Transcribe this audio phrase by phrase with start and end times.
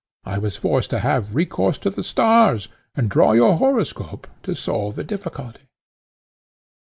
[0.25, 4.95] I was forced to have recourse to the stars, and draw your horoscope, to solve
[4.95, 5.69] the difficulty."